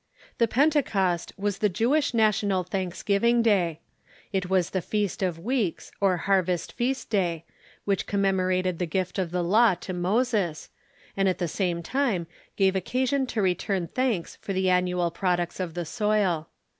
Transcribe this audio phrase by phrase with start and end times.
[0.39, 3.81] The Pentecost was the Jewish national thanksgiving day.
[4.33, 7.45] It was the feast of weeks, or harvest feast day,
[7.85, 10.71] which com memorated the gift of the Law to Moses,
[11.15, 12.25] and at reac mg a ^| same time
[12.57, 15.85] £jave occasion to return thanks for Pentecost !=• t i the annual products of the
[15.85, 16.49] soil.